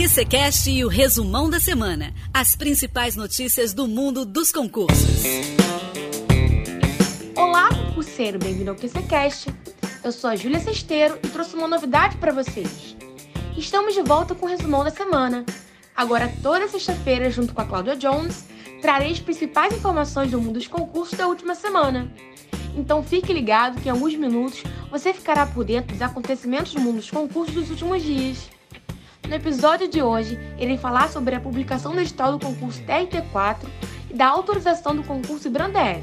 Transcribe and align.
QCCast 0.00 0.70
e 0.70 0.82
o 0.82 0.88
resumão 0.88 1.50
da 1.50 1.60
semana. 1.60 2.14
As 2.32 2.56
principais 2.56 3.16
notícias 3.16 3.74
do 3.74 3.86
mundo 3.86 4.24
dos 4.24 4.50
concursos. 4.50 5.22
Olá, 7.36 7.68
concurseiro, 7.68 8.38
bem-vindo 8.38 8.70
ao 8.70 8.76
QCCast. 8.76 9.54
Eu 10.02 10.10
sou 10.10 10.30
a 10.30 10.36
Júlia 10.36 10.58
Cesteiro 10.58 11.18
e 11.22 11.28
trouxe 11.28 11.54
uma 11.54 11.68
novidade 11.68 12.16
para 12.16 12.32
vocês. 12.32 12.96
Estamos 13.58 13.92
de 13.92 14.00
volta 14.00 14.34
com 14.34 14.46
o 14.46 14.48
resumão 14.48 14.82
da 14.82 14.90
semana. 14.90 15.44
Agora, 15.94 16.32
toda 16.42 16.66
sexta-feira, 16.66 17.30
junto 17.30 17.52
com 17.52 17.60
a 17.60 17.66
Cláudia 17.66 17.94
Jones, 17.94 18.46
trarei 18.80 19.12
as 19.12 19.20
principais 19.20 19.74
informações 19.74 20.30
do 20.30 20.40
mundo 20.40 20.54
dos 20.54 20.66
concursos 20.66 21.18
da 21.18 21.26
última 21.26 21.54
semana. 21.54 22.10
Então 22.74 23.02
fique 23.02 23.34
ligado 23.34 23.78
que 23.78 23.88
em 23.88 23.92
alguns 23.92 24.14
minutos 24.14 24.62
você 24.90 25.12
ficará 25.12 25.44
por 25.44 25.62
dentro 25.62 25.92
dos 25.92 26.00
acontecimentos 26.00 26.72
do 26.72 26.80
mundo 26.80 26.96
dos 26.96 27.10
concursos 27.10 27.54
dos 27.54 27.68
últimos 27.68 28.02
dias. 28.02 28.48
No 29.30 29.36
episódio 29.36 29.86
de 29.86 30.02
hoje, 30.02 30.36
irei 30.58 30.76
falar 30.76 31.08
sobre 31.08 31.36
a 31.36 31.40
publicação 31.40 31.92
do 31.92 32.00
edital 32.00 32.36
do 32.36 32.44
concurso 32.44 32.82
TRT4 32.82 33.58
e 34.10 34.14
da 34.14 34.26
autorização 34.26 34.92
do 34.96 35.04
concurso 35.04 35.46
IBRANDEF. 35.46 36.02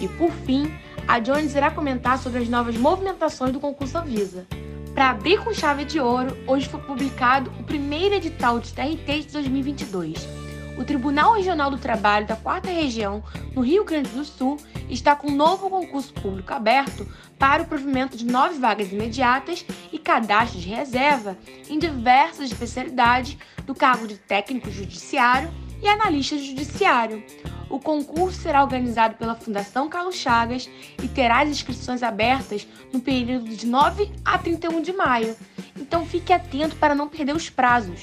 E 0.00 0.08
por 0.08 0.32
fim, 0.32 0.68
a 1.06 1.20
Jones 1.20 1.54
irá 1.54 1.70
comentar 1.70 2.18
sobre 2.18 2.42
as 2.42 2.48
novas 2.48 2.76
movimentações 2.76 3.52
do 3.52 3.60
concurso 3.60 3.96
Avisa. 3.96 4.44
Para 4.92 5.10
abrir 5.10 5.38
com 5.38 5.54
chave 5.54 5.84
de 5.84 6.00
ouro, 6.00 6.36
hoje 6.48 6.68
foi 6.68 6.80
publicado 6.80 7.48
o 7.60 7.62
primeiro 7.62 8.16
edital 8.16 8.58
de 8.58 8.72
TRT 8.74 9.20
de 9.20 9.32
2022. 9.34 10.28
O 10.76 10.84
Tribunal 10.84 11.34
Regional 11.34 11.70
do 11.70 11.78
Trabalho 11.78 12.26
da 12.26 12.34
4 12.34 12.72
Região, 12.72 13.22
no 13.54 13.62
Rio 13.62 13.84
Grande 13.84 14.10
do 14.10 14.24
Sul, 14.24 14.56
está 14.90 15.14
com 15.14 15.28
um 15.28 15.36
novo 15.36 15.70
concurso 15.70 16.12
público 16.12 16.52
aberto 16.52 17.06
para 17.38 17.62
o 17.62 17.66
provimento 17.66 18.16
de 18.16 18.24
nove 18.24 18.58
vagas 18.58 18.90
imediatas 18.90 19.64
cadastro 20.08 20.58
de 20.58 20.70
reserva 20.70 21.36
em 21.68 21.78
diversas 21.78 22.50
especialidades 22.50 23.36
do 23.66 23.74
cargo 23.74 24.06
de 24.06 24.16
técnico 24.16 24.70
judiciário 24.70 25.50
e 25.82 25.86
analista 25.86 26.38
judiciário. 26.38 27.22
O 27.68 27.78
concurso 27.78 28.40
será 28.40 28.62
organizado 28.62 29.16
pela 29.16 29.34
Fundação 29.34 29.86
Carlos 29.86 30.14
Chagas 30.14 30.66
e 31.02 31.08
terá 31.08 31.42
as 31.42 31.50
inscrições 31.50 32.02
abertas 32.02 32.66
no 32.90 33.00
período 33.00 33.54
de 33.54 33.66
9 33.66 34.10
a 34.24 34.38
31 34.38 34.80
de 34.80 34.94
maio. 34.94 35.36
Então 35.78 36.06
fique 36.06 36.32
atento 36.32 36.76
para 36.76 36.94
não 36.94 37.06
perder 37.06 37.36
os 37.36 37.50
prazos. 37.50 38.02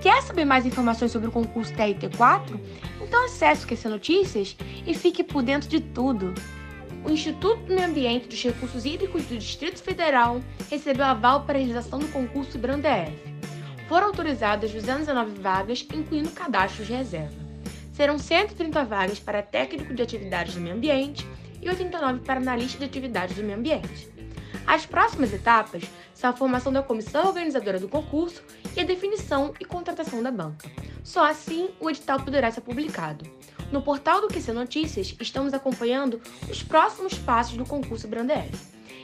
Quer 0.00 0.22
saber 0.22 0.44
mais 0.44 0.64
informações 0.64 1.10
sobre 1.10 1.26
o 1.26 1.32
concurso 1.32 1.74
TRT4? 1.74 2.60
Então 3.02 3.24
acesse 3.24 3.64
o 3.64 3.68
QC 3.68 3.88
Notícias 3.88 4.56
e 4.86 4.94
fique 4.94 5.24
por 5.24 5.42
dentro 5.42 5.68
de 5.68 5.80
tudo 5.80 6.32
o 7.04 7.10
Instituto 7.10 7.60
do 7.66 7.74
Meio 7.74 7.86
Ambiente 7.86 8.26
dos 8.26 8.42
Recursos 8.42 8.84
Hídricos 8.84 9.24
do 9.26 9.36
Distrito 9.36 9.82
Federal 9.82 10.40
recebeu 10.70 11.04
aval 11.04 11.44
para 11.44 11.58
a 11.58 11.60
realização 11.60 11.98
do 11.98 12.08
concurso 12.08 12.56
IBRANDEF. 12.56 13.12
Foram 13.88 14.06
autorizadas 14.06 14.72
219 14.72 15.38
vagas, 15.40 15.86
incluindo 15.92 16.30
cadastros 16.30 16.86
de 16.86 16.94
reserva. 16.94 17.34
Serão 17.92 18.18
130 18.18 18.84
vagas 18.84 19.20
para 19.20 19.42
técnico 19.42 19.92
de 19.92 20.02
atividades 20.02 20.54
do 20.54 20.60
meio 20.60 20.74
ambiente 20.74 21.26
e 21.60 21.68
89 21.68 22.20
para 22.20 22.40
analista 22.40 22.78
de 22.78 22.86
atividades 22.86 23.36
do 23.36 23.42
meio 23.42 23.58
ambiente. 23.58 24.08
As 24.66 24.86
próximas 24.86 25.32
etapas 25.32 25.84
são 26.14 26.30
a 26.30 26.32
formação 26.32 26.72
da 26.72 26.82
comissão 26.82 27.26
organizadora 27.26 27.78
do 27.78 27.88
concurso 27.88 28.42
e 28.74 28.80
a 28.80 28.84
definição 28.84 29.52
e 29.60 29.64
contratação 29.64 30.22
da 30.22 30.30
banca. 30.30 30.70
Só 31.02 31.26
assim 31.26 31.68
o 31.78 31.90
edital 31.90 32.20
poderá 32.20 32.50
ser 32.50 32.62
publicado. 32.62 33.30
No 33.74 33.82
portal 33.82 34.20
do 34.20 34.28
QC 34.28 34.52
Notícias, 34.52 35.16
estamos 35.20 35.52
acompanhando 35.52 36.20
os 36.48 36.62
próximos 36.62 37.14
passos 37.14 37.56
do 37.56 37.64
concurso 37.64 38.06
Brandef. 38.06 38.54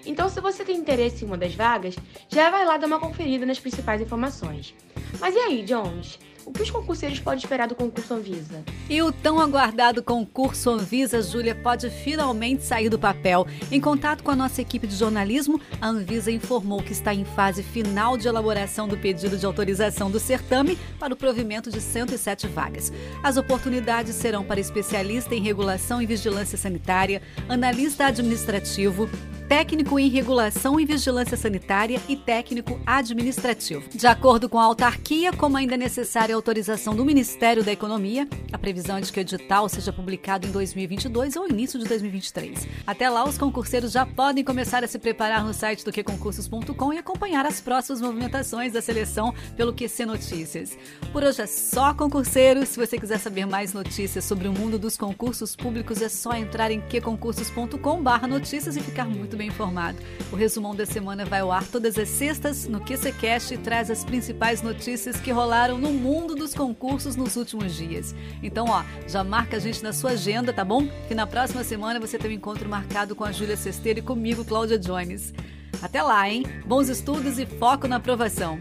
Então, 0.06 0.28
se 0.28 0.40
você 0.40 0.64
tem 0.64 0.76
interesse 0.76 1.24
em 1.24 1.26
uma 1.26 1.36
das 1.36 1.54
vagas, 1.54 1.96
já 2.28 2.50
vai 2.50 2.64
lá 2.64 2.76
dar 2.76 2.86
uma 2.86 3.00
conferida 3.00 3.44
nas 3.46 3.58
principais 3.58 4.00
informações. 4.00 4.74
Mas 5.18 5.34
e 5.34 5.38
aí, 5.38 5.62
Jones? 5.62 6.18
O 6.44 6.52
que 6.52 6.62
os 6.62 6.70
concurseiros 6.70 7.20
podem 7.20 7.38
esperar 7.38 7.68
do 7.68 7.74
concurso 7.74 8.14
Anvisa? 8.14 8.64
E 8.88 9.00
o 9.02 9.12
tão 9.12 9.38
aguardado 9.38 10.02
concurso 10.02 10.70
Anvisa, 10.70 11.22
Júlia, 11.22 11.54
pode 11.54 11.90
finalmente 11.90 12.64
sair 12.64 12.88
do 12.88 12.98
papel. 12.98 13.46
Em 13.70 13.80
contato 13.80 14.24
com 14.24 14.30
a 14.30 14.36
nossa 14.36 14.60
equipe 14.60 14.86
de 14.86 14.96
jornalismo, 14.96 15.60
a 15.80 15.88
Anvisa 15.88 16.32
informou 16.32 16.82
que 16.82 16.92
está 16.92 17.14
em 17.14 17.24
fase 17.24 17.62
final 17.62 18.16
de 18.16 18.26
elaboração 18.26 18.88
do 18.88 18.96
pedido 18.96 19.36
de 19.36 19.46
autorização 19.46 20.10
do 20.10 20.18
certame 20.18 20.76
para 20.98 21.12
o 21.12 21.16
provimento 21.16 21.70
de 21.70 21.80
107 21.80 22.48
vagas. 22.48 22.92
As 23.22 23.36
oportunidades 23.36 24.14
serão 24.16 24.42
para 24.42 24.58
especialista 24.60 25.34
em 25.34 25.42
regulação 25.42 26.00
e 26.00 26.06
vigilância 26.06 26.56
sanitária, 26.56 27.22
analista 27.48 28.06
administrativo, 28.06 29.08
técnico 29.50 29.98
em 29.98 30.08
regulação 30.08 30.78
e 30.78 30.86
vigilância 30.86 31.36
sanitária 31.36 32.00
e 32.08 32.14
técnico 32.14 32.80
administrativo. 32.86 33.82
De 33.92 34.06
acordo 34.06 34.48
com 34.48 34.60
a 34.60 34.62
autarquia, 34.62 35.32
como 35.32 35.56
ainda 35.56 35.74
é 35.74 35.76
necessária 35.76 36.32
a 36.32 36.38
autorização 36.38 36.94
do 36.94 37.04
Ministério 37.04 37.64
da 37.64 37.72
Economia, 37.72 38.28
a 38.52 38.58
previsão 38.58 38.98
é 38.98 39.00
de 39.00 39.12
que 39.12 39.18
o 39.18 39.22
edital 39.22 39.68
seja 39.68 39.92
publicado 39.92 40.46
em 40.46 40.52
2022 40.52 41.34
ou 41.34 41.48
início 41.48 41.80
de 41.80 41.84
2023. 41.86 42.68
Até 42.86 43.10
lá, 43.10 43.24
os 43.24 43.36
concurseiros 43.36 43.90
já 43.90 44.06
podem 44.06 44.44
começar 44.44 44.84
a 44.84 44.86
se 44.86 45.00
preparar 45.00 45.44
no 45.44 45.52
site 45.52 45.84
do 45.84 45.90
queconcursos.com 45.90 46.92
e 46.92 46.98
acompanhar 46.98 47.44
as 47.44 47.60
próximas 47.60 48.00
movimentações 48.00 48.72
da 48.72 48.80
seleção 48.80 49.34
pelo 49.56 49.74
QC 49.74 50.06
Notícias. 50.06 50.78
Por 51.12 51.24
hoje 51.24 51.42
é 51.42 51.46
só, 51.48 51.92
concurseiros. 51.92 52.68
Se 52.68 52.78
você 52.78 52.96
quiser 52.96 53.18
saber 53.18 53.46
mais 53.46 53.72
notícias 53.72 54.24
sobre 54.24 54.46
o 54.46 54.52
mundo 54.52 54.78
dos 54.78 54.96
concursos 54.96 55.56
públicos, 55.56 56.00
é 56.00 56.08
só 56.08 56.34
entrar 56.34 56.70
em 56.70 56.80
queconcursos.com/notícias 56.82 58.76
e 58.76 58.80
ficar 58.80 59.06
muito 59.06 59.39
bem 59.40 59.48
informado. 59.48 59.98
O 60.30 60.36
resumão 60.36 60.76
da 60.76 60.84
semana 60.84 61.24
vai 61.24 61.40
ao 61.40 61.50
ar 61.50 61.66
todas 61.66 61.98
as 61.98 62.08
sextas 62.08 62.68
no 62.68 62.78
QCCast 62.78 63.54
e 63.54 63.58
traz 63.58 63.90
as 63.90 64.04
principais 64.04 64.60
notícias 64.60 65.18
que 65.18 65.32
rolaram 65.32 65.78
no 65.78 65.92
mundo 65.92 66.34
dos 66.34 66.54
concursos 66.54 67.16
nos 67.16 67.36
últimos 67.36 67.74
dias. 67.74 68.14
Então, 68.42 68.66
ó, 68.68 68.84
já 69.08 69.24
marca 69.24 69.56
a 69.56 69.60
gente 69.60 69.82
na 69.82 69.94
sua 69.94 70.10
agenda, 70.10 70.52
tá 70.52 70.62
bom? 70.62 70.86
Que 71.08 71.14
na 71.14 71.26
próxima 71.26 71.64
semana 71.64 71.98
você 71.98 72.18
tem 72.18 72.30
um 72.30 72.34
encontro 72.34 72.68
marcado 72.68 73.16
com 73.16 73.24
a 73.24 73.32
Júlia 73.32 73.56
Cesteira 73.56 74.00
e 74.00 74.02
comigo, 74.02 74.44
Cláudia 74.44 74.78
Jones. 74.78 75.32
Até 75.80 76.02
lá, 76.02 76.28
hein? 76.28 76.44
Bons 76.66 76.90
estudos 76.90 77.38
e 77.38 77.46
foco 77.46 77.88
na 77.88 77.96
aprovação. 77.96 78.60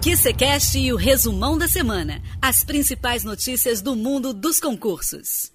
QCCast 0.00 0.78
e 0.78 0.92
o 0.92 0.96
resumão 0.96 1.58
da 1.58 1.66
semana. 1.66 2.22
As 2.40 2.62
principais 2.62 3.24
notícias 3.24 3.82
do 3.82 3.96
mundo 3.96 4.32
dos 4.32 4.60
concursos. 4.60 5.50